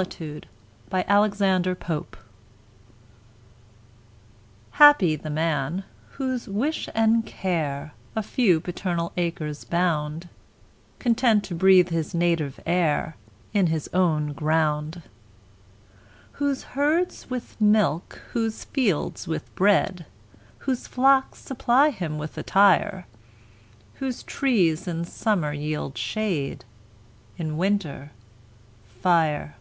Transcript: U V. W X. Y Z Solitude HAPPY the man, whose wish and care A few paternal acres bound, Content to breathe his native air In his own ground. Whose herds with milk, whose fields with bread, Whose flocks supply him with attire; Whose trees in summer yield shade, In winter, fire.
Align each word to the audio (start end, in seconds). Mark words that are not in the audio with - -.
U 0.00 0.02
V. 0.02 0.08
W 0.08 0.44
X. 0.96 1.06
Y 1.10 1.28
Z 1.28 1.36
Solitude 1.36 2.16
HAPPY 4.70 5.16
the 5.16 5.28
man, 5.28 5.84
whose 6.12 6.48
wish 6.48 6.88
and 6.94 7.26
care 7.26 7.92
A 8.16 8.22
few 8.22 8.60
paternal 8.62 9.12
acres 9.18 9.64
bound, 9.64 10.30
Content 10.98 11.44
to 11.44 11.54
breathe 11.54 11.90
his 11.90 12.14
native 12.14 12.58
air 12.64 13.14
In 13.52 13.66
his 13.66 13.90
own 13.92 14.32
ground. 14.32 15.02
Whose 16.32 16.62
herds 16.62 17.28
with 17.28 17.60
milk, 17.60 18.22
whose 18.32 18.64
fields 18.64 19.28
with 19.28 19.54
bread, 19.54 20.06
Whose 20.60 20.86
flocks 20.86 21.40
supply 21.40 21.90
him 21.90 22.16
with 22.16 22.38
attire; 22.38 23.04
Whose 23.96 24.22
trees 24.22 24.88
in 24.88 25.04
summer 25.04 25.52
yield 25.52 25.98
shade, 25.98 26.64
In 27.36 27.58
winter, 27.58 28.12
fire. 29.02 29.56